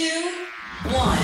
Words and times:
two, 0.00 0.32
one. 0.96 1.18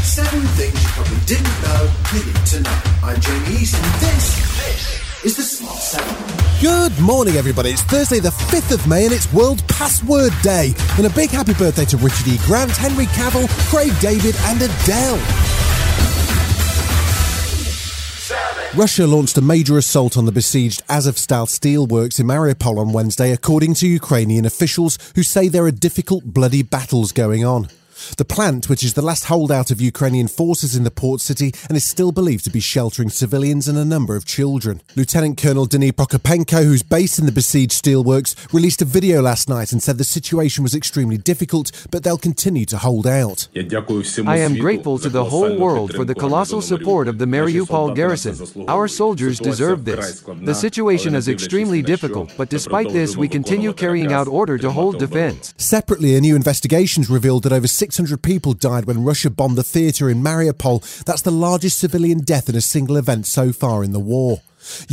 Seven 0.00 0.40
things 0.56 0.82
you 0.82 0.88
probably 0.96 1.20
didn't 1.26 1.56
know 1.60 1.92
you 2.14 2.24
need 2.24 2.46
to 2.46 2.60
know. 2.60 2.78
I'm 3.02 3.20
Jamie 3.20 3.60
East, 3.60 3.74
and 3.74 3.84
this, 4.00 4.26
this 4.64 5.24
is 5.24 5.36
the 5.36 5.42
Smart 5.42 5.76
Seven. 5.76 6.14
Good 6.62 6.98
morning, 6.98 7.34
everybody. 7.34 7.70
It's 7.70 7.82
Thursday, 7.82 8.20
the 8.20 8.30
5th 8.30 8.72
of 8.72 8.86
May, 8.86 9.04
and 9.04 9.12
it's 9.12 9.30
World 9.30 9.62
Password 9.68 10.32
Day. 10.42 10.72
And 10.96 11.04
a 11.04 11.10
big 11.10 11.28
happy 11.28 11.52
birthday 11.52 11.84
to 11.84 11.98
Richard 11.98 12.28
E. 12.28 12.38
Grant, 12.46 12.70
Henry 12.70 13.06
Cavill, 13.06 13.48
Craig 13.68 13.92
David, 14.00 14.36
and 14.44 14.62
Adele. 14.62 15.53
Russia 18.76 19.06
launched 19.06 19.38
a 19.38 19.40
major 19.40 19.78
assault 19.78 20.16
on 20.16 20.24
the 20.24 20.32
besieged 20.32 20.84
Azovstal 20.88 21.46
steelworks 21.46 22.18
in 22.18 22.26
Mariupol 22.26 22.76
on 22.78 22.92
Wednesday, 22.92 23.30
according 23.30 23.74
to 23.74 23.86
Ukrainian 23.86 24.44
officials 24.44 24.98
who 25.14 25.22
say 25.22 25.46
there 25.46 25.64
are 25.64 25.70
difficult, 25.70 26.24
bloody 26.24 26.64
battles 26.64 27.12
going 27.12 27.44
on. 27.44 27.68
The 28.16 28.24
plant, 28.24 28.68
which 28.68 28.82
is 28.82 28.94
the 28.94 29.02
last 29.02 29.24
holdout 29.24 29.70
of 29.70 29.80
Ukrainian 29.80 30.28
forces 30.28 30.76
in 30.76 30.84
the 30.84 30.90
port 30.90 31.20
city 31.20 31.52
and 31.68 31.76
is 31.76 31.84
still 31.84 32.12
believed 32.12 32.44
to 32.44 32.50
be 32.50 32.60
sheltering 32.60 33.10
civilians 33.10 33.68
and 33.68 33.78
a 33.78 33.84
number 33.84 34.16
of 34.16 34.24
children. 34.24 34.80
Lieutenant 34.96 35.38
Colonel 35.38 35.66
Denis 35.66 35.92
Prokopenko, 35.92 36.64
who's 36.64 36.82
based 36.82 37.18
in 37.18 37.26
the 37.26 37.32
besieged 37.32 37.72
steelworks, 37.72 38.34
released 38.52 38.82
a 38.82 38.84
video 38.84 39.22
last 39.22 39.48
night 39.48 39.72
and 39.72 39.82
said 39.82 39.98
the 39.98 40.04
situation 40.04 40.62
was 40.62 40.74
extremely 40.74 41.18
difficult, 41.18 41.72
but 41.90 42.02
they'll 42.02 42.18
continue 42.18 42.64
to 42.66 42.78
hold 42.78 43.06
out. 43.06 43.48
I 43.54 44.38
am 44.38 44.56
grateful 44.56 44.98
to 44.98 45.08
the 45.08 45.24
whole 45.24 45.58
world 45.58 45.94
for 45.94 46.04
the 46.04 46.14
colossal 46.14 46.62
support 46.62 47.08
of 47.08 47.18
the 47.18 47.26
Mariupol 47.26 47.94
garrison. 47.94 48.66
Our 48.68 48.88
soldiers 48.88 49.38
deserve 49.38 49.84
this. 49.84 50.20
The 50.20 50.54
situation 50.54 51.14
is 51.14 51.28
extremely 51.28 51.82
difficult, 51.82 52.32
but 52.36 52.48
despite 52.48 52.90
this, 52.90 53.16
we 53.16 53.28
continue 53.28 53.72
carrying 53.72 54.12
out 54.12 54.28
order 54.28 54.58
to 54.58 54.70
hold 54.70 54.98
defense. 54.98 55.54
Separately, 55.56 56.16
a 56.16 56.20
new 56.20 56.36
investigation 56.36 57.04
revealed 57.08 57.44
that 57.44 57.52
over 57.52 57.66
600 57.94 58.22
people 58.22 58.54
died 58.54 58.86
when 58.86 59.04
Russia 59.04 59.30
bombed 59.30 59.54
the 59.54 59.62
theatre 59.62 60.10
in 60.10 60.20
Mariupol. 60.20 61.04
That's 61.04 61.22
the 61.22 61.30
largest 61.30 61.78
civilian 61.78 62.22
death 62.22 62.48
in 62.48 62.56
a 62.56 62.60
single 62.60 62.96
event 62.96 63.24
so 63.24 63.52
far 63.52 63.84
in 63.84 63.92
the 63.92 64.00
war. 64.00 64.40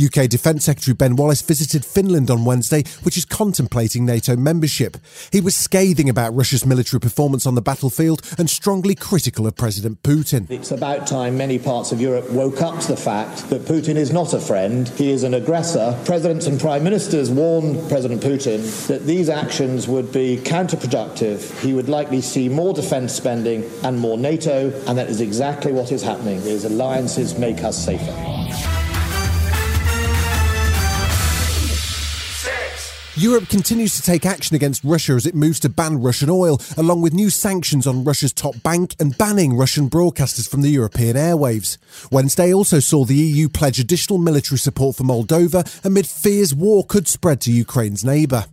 UK 0.02 0.28
Defence 0.28 0.64
Secretary 0.64 0.94
Ben 0.94 1.16
Wallace 1.16 1.42
visited 1.42 1.84
Finland 1.84 2.30
on 2.30 2.44
Wednesday, 2.44 2.84
which 3.02 3.16
is 3.16 3.24
contemplating 3.24 4.04
NATO 4.04 4.36
membership. 4.36 4.96
He 5.30 5.40
was 5.40 5.56
scathing 5.56 6.08
about 6.08 6.34
Russia's 6.34 6.66
military 6.66 7.00
performance 7.00 7.46
on 7.46 7.54
the 7.54 7.62
battlefield 7.62 8.22
and 8.38 8.48
strongly 8.48 8.94
critical 8.94 9.46
of 9.46 9.56
President 9.56 10.02
Putin. 10.02 10.50
It's 10.50 10.70
about 10.70 11.06
time 11.06 11.36
many 11.36 11.58
parts 11.58 11.92
of 11.92 12.00
Europe 12.00 12.30
woke 12.30 12.60
up 12.60 12.80
to 12.80 12.88
the 12.88 12.96
fact 12.96 13.48
that 13.50 13.62
Putin 13.62 13.96
is 13.96 14.12
not 14.12 14.32
a 14.32 14.40
friend, 14.40 14.88
he 14.90 15.10
is 15.10 15.22
an 15.22 15.34
aggressor. 15.34 15.98
Presidents 16.04 16.46
and 16.46 16.60
prime 16.60 16.84
ministers 16.84 17.30
warned 17.30 17.88
President 17.88 18.22
Putin 18.22 18.86
that 18.86 19.06
these 19.06 19.28
actions 19.28 19.88
would 19.88 20.12
be 20.12 20.38
counterproductive. 20.38 21.58
He 21.60 21.72
would 21.72 21.88
likely 21.88 22.20
see 22.20 22.48
more 22.48 22.74
defence 22.74 23.12
spending 23.12 23.64
and 23.82 23.98
more 23.98 24.18
NATO, 24.18 24.70
and 24.86 24.98
that 24.98 25.08
is 25.08 25.20
exactly 25.20 25.72
what 25.72 25.92
is 25.92 26.02
happening. 26.02 26.42
These 26.42 26.64
alliances 26.64 27.38
make 27.38 27.62
us 27.62 27.82
safer. 27.82 28.31
Europe 33.16 33.50
continues 33.50 33.94
to 33.94 34.00
take 34.00 34.24
action 34.24 34.56
against 34.56 34.82
Russia 34.82 35.12
as 35.12 35.26
it 35.26 35.34
moves 35.34 35.60
to 35.60 35.68
ban 35.68 36.00
Russian 36.00 36.30
oil, 36.30 36.58
along 36.78 37.02
with 37.02 37.12
new 37.12 37.28
sanctions 37.28 37.86
on 37.86 38.04
Russia's 38.04 38.32
top 38.32 38.62
bank 38.62 38.96
and 38.98 39.16
banning 39.18 39.54
Russian 39.54 39.90
broadcasters 39.90 40.48
from 40.48 40.62
the 40.62 40.70
European 40.70 41.14
airwaves. 41.14 41.76
Wednesday 42.10 42.54
also 42.54 42.80
saw 42.80 43.04
the 43.04 43.14
EU 43.14 43.50
pledge 43.50 43.78
additional 43.78 44.18
military 44.18 44.58
support 44.58 44.96
for 44.96 45.02
Moldova 45.02 45.84
amid 45.84 46.06
fears 46.06 46.54
war 46.54 46.86
could 46.86 47.06
spread 47.06 47.42
to 47.42 47.52
Ukraine's 47.52 48.02
neighbour. 48.02 48.46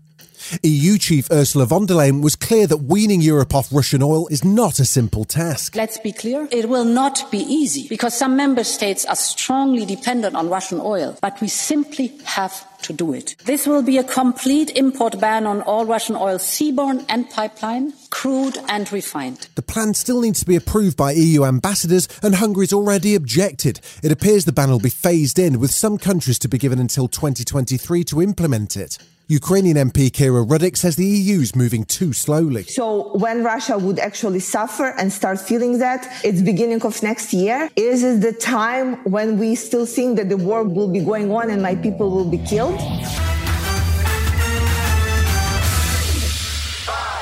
EU 0.63 0.97
Chief 0.97 1.29
Ursula 1.31 1.65
von 1.65 1.85
der 1.85 1.95
Leyen 1.95 2.23
was 2.23 2.35
clear 2.35 2.67
that 2.67 2.83
weaning 2.83 3.21
Europe 3.21 3.53
off 3.53 3.71
Russian 3.71 4.01
oil 4.01 4.27
is 4.27 4.43
not 4.43 4.79
a 4.79 4.85
simple 4.85 5.25
task. 5.25 5.75
Let's 5.75 5.99
be 5.99 6.11
clear, 6.11 6.47
it 6.51 6.69
will 6.69 6.85
not 6.85 7.29
be 7.31 7.39
easy 7.39 7.87
because 7.87 8.17
some 8.17 8.35
member 8.35 8.63
states 8.63 9.05
are 9.05 9.15
strongly 9.15 9.85
dependent 9.85 10.35
on 10.35 10.49
Russian 10.49 10.79
oil, 10.81 11.17
but 11.21 11.39
we 11.41 11.47
simply 11.47 12.13
have 12.25 12.65
to 12.83 12.93
do 12.93 13.13
it. 13.13 13.35
This 13.45 13.67
will 13.67 13.83
be 13.83 13.97
a 13.97 14.03
complete 14.03 14.71
import 14.75 15.19
ban 15.19 15.45
on 15.45 15.61
all 15.61 15.85
Russian 15.85 16.15
oil, 16.15 16.37
seaborne 16.37 17.05
and 17.09 17.29
pipeline, 17.29 17.93
crude 18.09 18.57
and 18.67 18.91
refined. 18.91 19.47
The 19.55 19.61
plan 19.61 19.93
still 19.93 20.21
needs 20.21 20.39
to 20.39 20.45
be 20.45 20.55
approved 20.55 20.97
by 20.97 21.11
EU 21.11 21.45
ambassadors, 21.45 22.07
and 22.23 22.35
Hungary's 22.35 22.73
already 22.73 23.15
objected. 23.15 23.81
It 24.01 24.11
appears 24.11 24.45
the 24.45 24.51
ban 24.51 24.69
will 24.69 24.79
be 24.79 24.89
phased 24.89 25.37
in, 25.37 25.59
with 25.59 25.71
some 25.71 25.97
countries 25.97 26.39
to 26.39 26.47
be 26.47 26.57
given 26.57 26.79
until 26.79 27.07
2023 27.07 28.03
to 28.05 28.21
implement 28.21 28.77
it. 28.77 28.97
Ukrainian 29.31 29.77
MP 29.91 30.09
Kira 30.09 30.43
Rudik 30.43 30.75
says 30.75 30.95
the 30.95 31.05
EU's 31.05 31.55
moving 31.55 31.83
too 31.85 32.13
slowly. 32.13 32.63
So 32.63 33.15
when 33.15 33.43
Russia 33.43 33.77
would 33.77 33.99
actually 33.99 34.39
suffer 34.39 34.87
and 34.97 35.13
start 35.13 35.39
feeling 35.39 35.77
that, 35.77 36.01
it's 36.23 36.41
beginning 36.41 36.81
of 36.81 37.03
next 37.03 37.31
year. 37.31 37.69
Is 37.75 38.03
it 38.03 38.21
the 38.21 38.33
time 38.33 38.95
when 39.03 39.37
we 39.37 39.53
still 39.53 39.85
think 39.85 40.17
that 40.17 40.29
the 40.29 40.37
war 40.37 40.63
will 40.63 40.91
be 40.91 41.01
going 41.01 41.31
on 41.31 41.51
and 41.51 41.61
my 41.61 41.75
people 41.75 42.09
will 42.09 42.25
be 42.25 42.39
killed? 42.39 42.79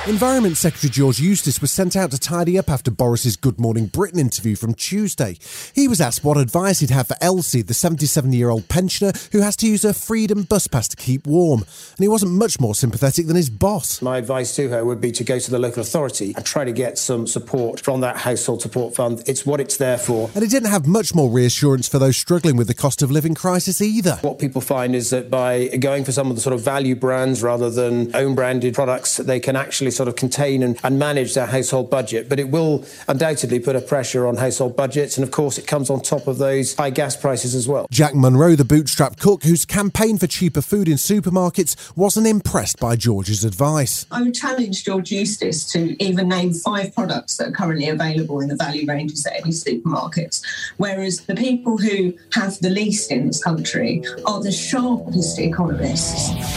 Environment 0.08 0.56
Secretary 0.56 0.90
George 0.90 1.20
Eustice 1.20 1.60
was 1.60 1.70
sent 1.70 1.94
out 1.98 2.12
to 2.12 2.18
tidy 2.18 2.58
up 2.58 2.70
after 2.70 2.90
Boris's 2.90 3.36
Good 3.36 3.60
Morning 3.60 3.88
Britain 3.88 4.20
interview 4.20 4.56
from 4.56 4.74
Tuesday. 4.74 5.38
He 5.76 5.90
was 5.90 6.00
asked 6.00 6.24
what 6.24 6.38
advice 6.38 6.80
he'd 6.80 6.92
have 6.92 7.10
for 7.10 7.18
Elsie, 7.20 7.62
the 7.62 7.74
77 7.74 8.32
year 8.32 8.48
old 8.48 8.70
pensioner 8.70 9.12
who 9.34 9.42
has 9.42 9.58
to 9.58 9.68
use 9.68 9.84
her 9.84 9.92
Freedom 9.92 10.44
bus 10.44 10.66
pass 10.68 10.88
to 10.88 10.96
keep 10.96 11.28
warm. 11.28 11.60
And 11.60 12.00
he 12.00 12.08
wasn't 12.08 12.32
much 12.32 12.58
more 12.58 12.74
sympathetic 12.74 13.28
than 13.28 13.36
his 13.36 13.50
boss. 13.50 14.02
My 14.02 14.18
advice 14.18 14.56
to 14.56 14.70
her 14.70 14.86
would 14.86 15.02
be 15.02 15.12
to 15.12 15.26
go 15.26 15.40
to 15.40 15.52
the 15.52 15.60
local 15.60 15.82
authority 15.82 16.34
and 16.38 16.46
try 16.46 16.64
to 16.64 16.72
get 16.72 16.98
some 16.98 17.28
support 17.28 17.82
from 17.82 18.00
that 18.00 18.16
household 18.16 18.62
support 18.62 18.96
fund. 18.96 19.22
It's 19.28 19.46
what 19.46 19.60
it's 19.60 19.76
there 19.76 19.98
for. 19.98 20.30
And 20.34 20.42
he 20.42 20.48
didn't 20.48 20.70
have 20.70 20.88
much 20.88 21.14
more 21.14 21.30
reassurance 21.30 21.90
for 21.90 22.00
those 22.00 22.16
struggling 22.16 22.56
with 22.56 22.68
the 22.68 22.74
cost 22.74 23.02
of 23.02 23.12
living 23.12 23.36
crisis 23.36 23.82
either. 23.82 24.20
What 24.22 24.40
people 24.40 24.62
find 24.62 24.96
is 24.96 25.10
that 25.10 25.30
by 25.30 25.68
going 25.68 26.06
for 26.06 26.14
some 26.14 26.30
of 26.30 26.38
the 26.38 26.42
sort 26.42 26.54
of 26.54 26.62
value 26.62 26.96
brands 26.96 27.44
rather 27.44 27.70
than 27.70 28.16
own 28.16 28.36
branded 28.36 28.74
products, 28.74 29.18
they 29.18 29.42
can 29.42 29.58
actually 29.58 29.97
sort 29.98 30.08
of 30.08 30.16
contain 30.16 30.64
and, 30.64 30.80
and 30.84 30.98
manage 30.98 31.34
their 31.34 31.48
household 31.48 31.90
budget. 31.90 32.30
But 32.30 32.40
it 32.40 32.50
will 32.50 32.86
undoubtedly 33.08 33.60
put 33.60 33.76
a 33.76 33.82
pressure 33.82 34.28
on 34.28 34.38
household 34.38 34.76
budgets. 34.78 35.18
And 35.18 35.24
of 35.24 35.32
course, 35.32 35.58
it 35.58 35.68
comes 35.68 35.90
on 35.90 36.02
top 36.02 36.28
of 36.28 36.38
those 36.38 36.76
high 36.76 36.92
gas 36.92 37.16
prices 37.16 37.56
as 37.56 37.68
well. 37.68 37.88
Jack 37.92 38.16
Monroe, 38.16 38.56
the 38.56 38.66
bootstrap 38.66 39.20
cook 39.20 39.44
whose 39.44 39.66
campaign 39.66 40.18
for 40.18 40.28
cheaper 40.28 40.62
food 40.62 40.88
in 40.88 40.96
supermarkets, 40.96 41.76
wasn't 41.98 42.28
impressed 42.28 42.80
by 42.80 42.96
George's 42.96 43.44
advice. 43.44 44.06
I 44.12 44.22
would 44.22 44.36
challenge 44.36 44.86
George 44.86 45.12
Eustice 45.12 45.70
to 45.72 46.02
even 46.04 46.30
name 46.30 46.54
five 46.54 46.94
products 46.94 47.38
that 47.38 47.50
are 47.50 47.52
currently 47.52 47.90
available 47.90 48.40
in 48.42 48.48
the 48.48 48.56
value 48.56 48.86
ranges 48.88 49.26
at 49.26 49.34
any 49.42 49.52
supermarkets. 49.52 50.42
Whereas 50.78 51.22
the 51.22 51.36
people 51.36 51.78
who 51.78 52.14
have 52.34 52.60
the 52.60 52.70
least 52.70 53.12
in 53.12 53.28
this 53.28 53.44
country 53.44 54.04
are 54.26 54.42
the 54.42 54.52
sharpest 54.52 55.40
economists. 55.40 56.57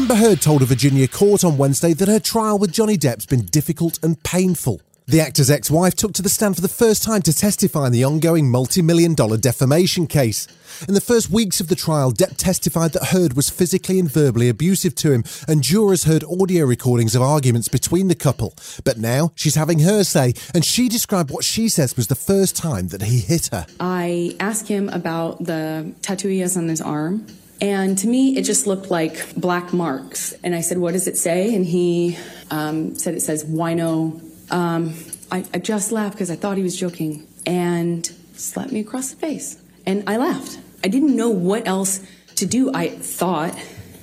Amber 0.00 0.14
Heard 0.14 0.40
told 0.40 0.62
a 0.62 0.64
Virginia 0.64 1.06
court 1.06 1.44
on 1.44 1.58
Wednesday 1.58 1.92
that 1.92 2.08
her 2.08 2.18
trial 2.18 2.58
with 2.58 2.72
Johnny 2.72 2.96
Depp's 2.96 3.26
been 3.26 3.44
difficult 3.44 4.02
and 4.02 4.20
painful. 4.22 4.80
The 5.06 5.20
actor's 5.20 5.50
ex 5.50 5.70
wife 5.70 5.94
took 5.94 6.14
to 6.14 6.22
the 6.22 6.30
stand 6.30 6.54
for 6.54 6.62
the 6.62 6.68
first 6.68 7.02
time 7.02 7.20
to 7.20 7.34
testify 7.34 7.86
in 7.86 7.92
the 7.92 8.06
ongoing 8.06 8.50
multi 8.50 8.80
million 8.80 9.14
dollar 9.14 9.36
defamation 9.36 10.06
case. 10.06 10.48
In 10.88 10.94
the 10.94 11.02
first 11.02 11.28
weeks 11.28 11.60
of 11.60 11.68
the 11.68 11.76
trial, 11.76 12.12
Depp 12.12 12.38
testified 12.38 12.92
that 12.92 13.08
Heard 13.08 13.34
was 13.34 13.50
physically 13.50 14.00
and 14.00 14.10
verbally 14.10 14.48
abusive 14.48 14.94
to 14.94 15.12
him, 15.12 15.22
and 15.46 15.62
jurors 15.62 16.04
heard 16.04 16.24
audio 16.24 16.64
recordings 16.64 17.14
of 17.14 17.20
arguments 17.20 17.68
between 17.68 18.08
the 18.08 18.14
couple. 18.14 18.54
But 18.84 18.96
now 18.96 19.32
she's 19.34 19.56
having 19.56 19.80
her 19.80 20.02
say, 20.02 20.32
and 20.54 20.64
she 20.64 20.88
described 20.88 21.30
what 21.30 21.44
she 21.44 21.68
says 21.68 21.94
was 21.94 22.06
the 22.06 22.14
first 22.14 22.56
time 22.56 22.88
that 22.88 23.02
he 23.02 23.18
hit 23.18 23.48
her. 23.48 23.66
I 23.78 24.34
asked 24.40 24.68
him 24.68 24.88
about 24.88 25.44
the 25.44 25.92
tattoo 26.00 26.28
he 26.28 26.38
has 26.38 26.56
on 26.56 26.68
his 26.68 26.80
arm. 26.80 27.26
And 27.60 27.98
to 27.98 28.08
me, 28.08 28.36
it 28.36 28.42
just 28.42 28.66
looked 28.66 28.90
like 28.90 29.34
black 29.34 29.72
marks. 29.72 30.32
And 30.42 30.54
I 30.54 30.60
said, 30.60 30.78
What 30.78 30.92
does 30.92 31.06
it 31.06 31.16
say? 31.16 31.54
And 31.54 31.64
he 31.66 32.16
um, 32.50 32.94
said, 32.94 33.14
It 33.14 33.20
says 33.20 33.44
wino. 33.44 34.20
Um, 34.52 34.94
I, 35.30 35.44
I 35.54 35.58
just 35.58 35.92
laughed 35.92 36.14
because 36.14 36.30
I 36.30 36.36
thought 36.36 36.56
he 36.56 36.62
was 36.62 36.76
joking 36.76 37.26
and 37.46 38.06
slapped 38.34 38.72
me 38.72 38.80
across 38.80 39.10
the 39.10 39.16
face. 39.16 39.60
And 39.86 40.08
I 40.08 40.16
laughed. 40.16 40.58
I 40.82 40.88
didn't 40.88 41.14
know 41.14 41.28
what 41.28 41.68
else 41.68 42.00
to 42.36 42.46
do. 42.46 42.72
I 42.72 42.88
thought 42.88 43.54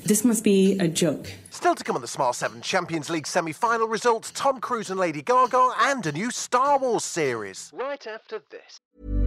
this 0.06 0.24
must 0.24 0.44
be 0.44 0.78
a 0.80 0.88
joke. 0.88 1.32
Still 1.50 1.76
to 1.76 1.84
come 1.84 1.96
on 1.96 2.02
the 2.02 2.08
Smart 2.08 2.36
7 2.36 2.62
Champions 2.62 3.10
League 3.10 3.26
semi 3.28 3.52
final 3.52 3.88
results 3.88 4.32
Tom 4.32 4.60
Cruise 4.60 4.90
and 4.90 5.00
Lady 5.00 5.24
Gaga, 5.24 5.72
and 5.80 6.06
a 6.06 6.12
new 6.12 6.30
Star 6.30 6.78
Wars 6.78 7.04
series. 7.04 7.72
Right 7.74 8.06
after 8.06 8.40
this. 8.52 9.27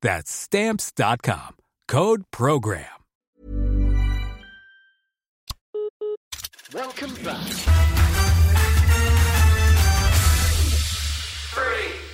That's 0.00 0.30
stamps.com. 0.30 1.56
Code 1.88 2.24
program. 2.30 2.86
Welcome 6.72 7.14
back. 7.24 7.99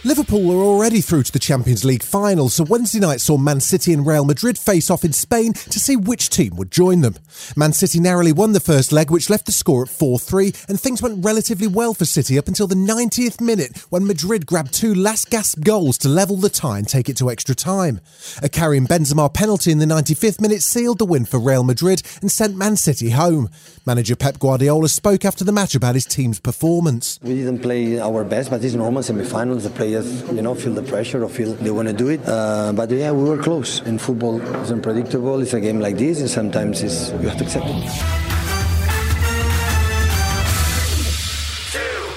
Liverpool 0.06 0.52
are 0.52 0.62
already 0.62 1.00
through 1.00 1.24
to 1.24 1.32
the 1.32 1.40
Champions 1.40 1.84
League 1.84 2.04
final, 2.04 2.48
so 2.48 2.62
Wednesday 2.62 3.00
night 3.00 3.20
saw 3.20 3.36
Man 3.36 3.58
City 3.58 3.92
and 3.92 4.06
Real 4.06 4.24
Madrid 4.24 4.56
face 4.56 4.88
off 4.88 5.04
in 5.04 5.12
Spain 5.12 5.52
to 5.52 5.80
see 5.80 5.96
which 5.96 6.30
team 6.30 6.54
would 6.54 6.70
join 6.70 7.00
them. 7.00 7.16
Man 7.56 7.72
City 7.72 7.98
narrowly 7.98 8.30
won 8.30 8.52
the 8.52 8.60
first 8.60 8.92
leg, 8.92 9.10
which 9.10 9.28
left 9.28 9.46
the 9.46 9.52
score 9.52 9.82
at 9.82 9.88
4 9.88 10.20
3, 10.20 10.52
and 10.68 10.80
things 10.80 11.02
went 11.02 11.24
relatively 11.24 11.66
well 11.66 11.92
for 11.92 12.04
City 12.04 12.38
up 12.38 12.46
until 12.46 12.68
the 12.68 12.76
90th 12.76 13.40
minute 13.40 13.78
when 13.90 14.06
Madrid 14.06 14.46
grabbed 14.46 14.72
two 14.72 14.94
last 14.94 15.28
gasp 15.28 15.64
goals 15.64 15.98
to 15.98 16.08
level 16.08 16.36
the 16.36 16.50
tie 16.50 16.78
and 16.78 16.88
take 16.88 17.08
it 17.08 17.16
to 17.16 17.28
extra 17.28 17.56
time. 17.56 18.00
A 18.44 18.48
Karim 18.48 18.86
Benzema 18.86 19.34
penalty 19.34 19.72
in 19.72 19.78
the 19.78 19.86
95th 19.86 20.40
minute 20.40 20.62
sealed 20.62 21.00
the 21.00 21.04
win 21.04 21.24
for 21.24 21.40
Real 21.40 21.64
Madrid 21.64 22.00
and 22.20 22.30
sent 22.30 22.56
Man 22.56 22.76
City 22.76 23.10
home. 23.10 23.48
Manager 23.84 24.14
Pep 24.14 24.38
Guardiola 24.38 24.88
spoke 24.88 25.24
after 25.24 25.42
the 25.42 25.50
match 25.50 25.74
about 25.74 25.96
his 25.96 26.06
team's 26.06 26.38
performance. 26.38 27.18
We 27.22 27.34
didn't 27.34 27.58
play 27.58 27.98
our 27.98 28.22
best, 28.22 28.50
but 28.50 28.62
it's 28.62 28.74
normal 28.74 29.02
semi-finals. 29.02 29.64
The 29.64 29.70
players 29.70 29.95
you 30.02 30.42
know, 30.42 30.54
feel 30.54 30.72
the 30.72 30.82
pressure 30.82 31.22
or 31.22 31.28
feel 31.28 31.52
they 31.54 31.70
want 31.70 31.88
to 31.88 31.94
do 31.94 32.08
it. 32.08 32.20
Uh, 32.26 32.72
but 32.74 32.90
yeah, 32.90 33.12
we 33.12 33.24
were 33.28 33.42
close. 33.42 33.80
In 33.82 33.98
football, 33.98 34.40
it's 34.60 34.70
unpredictable. 34.70 35.40
It's 35.40 35.54
a 35.54 35.60
game 35.60 35.80
like 35.80 35.96
this, 35.96 36.20
and 36.20 36.30
sometimes 36.30 36.82
it's, 36.82 37.10
you 37.12 37.28
have 37.28 37.38
to 37.38 37.44
accept 37.44 37.66
it. 37.68 38.26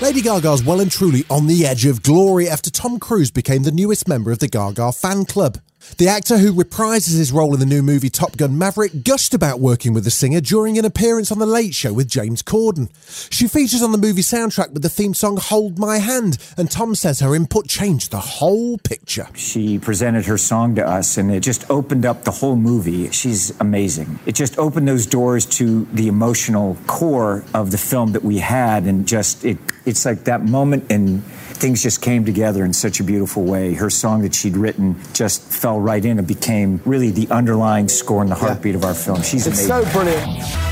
Lady 0.01 0.21
Gaga's 0.21 0.63
well 0.63 0.79
and 0.79 0.89
truly 0.89 1.25
on 1.29 1.47
the 1.47 1.65
edge 1.65 1.85
of 1.85 2.01
glory 2.03 2.47
after 2.47 2.71
Tom 2.71 2.99
Cruise 2.99 3.31
became 3.31 3.63
the 3.63 3.71
newest 3.71 4.07
member 4.07 4.31
of 4.31 4.39
the 4.39 4.47
Gaga 4.47 4.93
fan 4.93 5.25
club. 5.25 5.57
The 5.97 6.07
actor 6.07 6.37
who 6.37 6.53
reprises 6.53 7.17
his 7.17 7.31
role 7.31 7.53
in 7.53 7.59
the 7.59 7.65
new 7.65 7.81
movie 7.81 8.09
Top 8.09 8.37
Gun 8.37 8.57
Maverick 8.57 9.03
gushed 9.03 9.33
about 9.33 9.59
working 9.59 9.93
with 9.93 10.03
the 10.03 10.11
singer 10.11 10.41
during 10.41 10.77
an 10.77 10.85
appearance 10.85 11.31
on 11.31 11.39
The 11.39 11.45
Late 11.45 11.73
Show 11.73 11.93
with 11.93 12.09
James 12.09 12.43
Corden. 12.43 12.89
She 13.31 13.47
features 13.47 13.81
on 13.81 13.91
the 13.91 13.97
movie 13.97 14.21
soundtrack 14.21 14.71
with 14.71 14.81
the 14.81 14.89
theme 14.89 15.13
song 15.13 15.37
Hold 15.37 15.79
My 15.79 15.97
Hand, 15.97 16.37
and 16.57 16.69
Tom 16.69 16.95
says 16.95 17.21
her 17.21 17.33
input 17.33 17.67
changed 17.67 18.11
the 18.11 18.19
whole 18.19 18.77
picture. 18.77 19.27
She 19.35 19.79
presented 19.79 20.25
her 20.25 20.37
song 20.37 20.75
to 20.75 20.85
us, 20.85 21.17
and 21.17 21.31
it 21.31 21.41
just 21.41 21.69
opened 21.69 22.05
up 22.05 22.23
the 22.23 22.31
whole 22.31 22.55
movie. 22.55 23.09
She's 23.11 23.57
amazing. 23.59 24.19
It 24.25 24.35
just 24.35 24.57
opened 24.59 24.87
those 24.87 25.05
doors 25.05 25.45
to 25.57 25.85
the 25.93 26.07
emotional 26.07 26.77
core 26.87 27.43
of 27.53 27.71
the 27.71 27.77
film 27.77 28.11
that 28.13 28.23
we 28.23 28.39
had, 28.39 28.83
and 28.83 29.07
just 29.07 29.45
it, 29.45 29.57
it's 29.85 30.05
like 30.05 30.25
that 30.25 30.43
moment 30.43 30.91
and 30.91 31.23
things 31.59 31.83
just 31.83 32.01
came 32.01 32.23
together 32.23 32.63
in 32.63 32.71
such 32.73 32.99
a 32.99 33.03
beautiful 33.03 33.43
way. 33.43 33.73
Her 33.73 33.89
song 33.89 34.21
that 34.21 34.33
she'd 34.33 34.55
written 34.55 34.95
just 35.13 35.41
fell 35.69 35.79
right 35.79 36.03
in 36.03 36.17
and 36.17 36.27
became 36.27 36.81
really 36.83 37.11
the 37.11 37.27
underlying 37.29 37.87
score 37.87 38.21
and 38.23 38.31
the 38.31 38.35
heartbeat 38.35 38.73
yeah. 38.73 38.79
of 38.79 38.85
our 38.85 38.95
film. 38.95 39.21
She's 39.21 39.45
it's 39.45 39.67
amazing. 39.67 39.85
so 39.85 39.91
brilliant. 39.91 40.68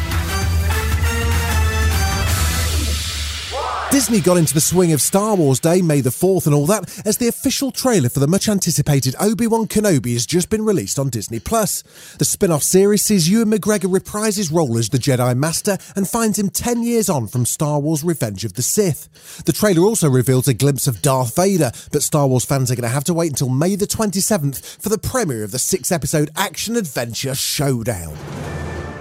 Disney 3.97 4.21
got 4.21 4.37
into 4.37 4.53
the 4.53 4.61
swing 4.61 4.93
of 4.93 5.01
Star 5.01 5.35
Wars 5.35 5.59
Day, 5.59 5.81
May 5.81 6.01
the 6.01 6.11
4th, 6.11 6.45
and 6.45 6.53
all 6.53 6.67
that, 6.67 7.01
as 7.03 7.17
the 7.17 7.29
official 7.29 7.71
trailer 7.71 8.09
for 8.09 8.19
the 8.19 8.27
much 8.27 8.47
anticipated 8.47 9.15
Obi 9.19 9.47
Wan 9.47 9.65
Kenobi 9.65 10.13
has 10.13 10.27
just 10.27 10.51
been 10.51 10.63
released 10.63 10.99
on 10.99 11.09
Disney. 11.09 11.39
Plus. 11.39 11.81
The 12.19 12.23
spin 12.23 12.51
off 12.51 12.61
series 12.61 13.01
sees 13.01 13.27
Ewan 13.27 13.49
McGregor 13.49 13.91
reprise 13.91 14.35
his 14.35 14.51
role 14.51 14.77
as 14.77 14.89
the 14.89 14.99
Jedi 14.99 15.35
Master 15.35 15.79
and 15.95 16.07
finds 16.07 16.37
him 16.37 16.51
10 16.51 16.83
years 16.83 17.09
on 17.09 17.25
from 17.25 17.43
Star 17.43 17.79
Wars 17.79 18.03
Revenge 18.03 18.45
of 18.45 18.53
the 18.53 18.61
Sith. 18.61 19.43
The 19.45 19.51
trailer 19.51 19.81
also 19.81 20.07
reveals 20.07 20.47
a 20.47 20.53
glimpse 20.53 20.85
of 20.85 21.01
Darth 21.01 21.35
Vader, 21.35 21.71
but 21.91 22.03
Star 22.03 22.27
Wars 22.27 22.45
fans 22.45 22.69
are 22.69 22.75
going 22.75 22.83
to 22.83 22.89
have 22.89 23.05
to 23.05 23.15
wait 23.15 23.31
until 23.31 23.49
May 23.49 23.75
the 23.75 23.87
27th 23.87 24.79
for 24.79 24.89
the 24.89 24.99
premiere 24.99 25.43
of 25.43 25.49
the 25.49 25.57
six 25.57 25.91
episode 25.91 26.29
action 26.35 26.75
adventure 26.75 27.33
Showdown. 27.33 28.15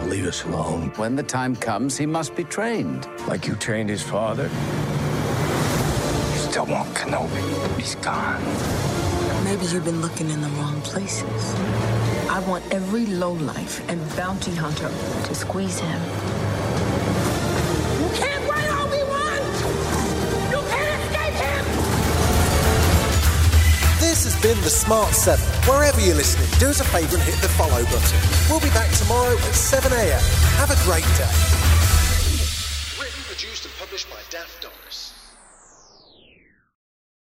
Leave 0.06 0.26
us 0.26 0.44
alone. 0.44 0.93
When 0.97 1.17
the 1.17 1.23
time 1.25 1.56
comes, 1.56 1.97
he 1.97 2.06
must 2.06 2.37
be 2.37 2.44
trained. 2.44 3.08
Like 3.26 3.49
you 3.49 3.56
trained 3.56 3.91
his 3.91 4.03
father? 4.03 4.44
You 4.44 6.38
still 6.49 6.67
want 6.67 6.94
Kenobi. 6.94 7.76
He's 7.76 7.97
gone. 7.97 8.41
Maybe 9.43 9.67
you've 9.67 9.85
been 9.85 10.00
looking 10.00 10.31
in 10.31 10.41
the 10.41 10.49
wrong 10.61 10.81
places. 10.82 11.55
I 12.31 12.38
want 12.47 12.64
every 12.73 13.06
lowlife 13.06 13.82
and 13.91 14.00
bounty 14.17 14.55
hunter 14.55 14.88
to 15.26 15.35
squeeze 15.35 15.81
him. 15.81 16.00
Been 24.46 24.62
The 24.62 24.70
Smart 24.70 25.12
7. 25.12 25.44
Wherever 25.69 26.00
you're 26.00 26.15
listening, 26.15 26.46
do 26.60 26.69
us 26.69 26.79
a 26.79 26.84
favour 26.84 27.17
and 27.17 27.24
hit 27.24 27.34
the 27.43 27.48
follow 27.58 27.82
button. 27.91 28.19
We'll 28.48 28.60
be 28.60 28.70
back 28.70 28.88
tomorrow 28.94 29.34
at 29.34 29.55
7am. 29.58 30.22
Have 30.62 30.70
a 30.70 30.79
great 30.86 31.03
day. 31.19 31.34
Written, 32.94 33.22
produced 33.26 33.65
and 33.65 33.74
published 33.74 34.08
by 34.08 34.22
Daft 34.31 34.62
Doris. 34.62 34.85